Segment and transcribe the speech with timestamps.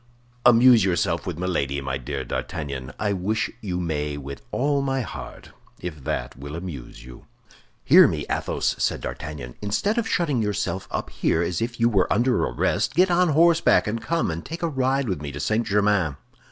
[0.47, 5.51] "Amuse yourself with Milady, my dear D'Artagnan; I wish you may with all my heart,
[5.79, 7.27] if that will amuse you."
[7.83, 9.53] "Hear me, Athos," said D'Artagnan.
[9.61, 13.85] "Instead of shutting yourself up here as if you were under arrest, get on horseback
[13.85, 15.67] and come and take a ride with me to St.
[15.67, 16.15] Germain."